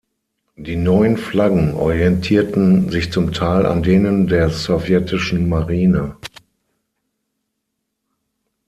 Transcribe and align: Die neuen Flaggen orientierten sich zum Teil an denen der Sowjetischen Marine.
Die 0.55 0.77
neuen 0.77 1.15
Flaggen 1.15 1.75
orientierten 1.75 2.89
sich 2.89 3.11
zum 3.11 3.33
Teil 3.33 3.67
an 3.67 3.83
denen 3.83 4.25
der 4.25 4.49
Sowjetischen 4.49 5.47
Marine. 5.47 6.15